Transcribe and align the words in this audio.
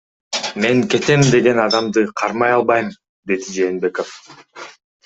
Мен 0.63 0.79
кетем 0.93 1.25
деген 1.35 1.61
адамды 1.65 2.05
кармай 2.23 2.57
албайм,— 2.57 2.91
деди 3.31 3.47
Жээнбеков. 3.59 4.19